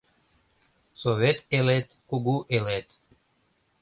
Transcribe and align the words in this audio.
Совет 1.01 1.37
элет- 1.59 1.87
кугу 2.09 2.37
элет 2.57 2.87